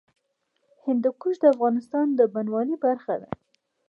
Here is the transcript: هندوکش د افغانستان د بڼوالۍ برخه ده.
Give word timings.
هندوکش 0.83 1.35
د 1.41 1.45
افغانستان 1.53 2.05
د 2.19 2.19
بڼوالۍ 2.33 2.75
برخه 2.85 3.15
ده. 3.21 3.29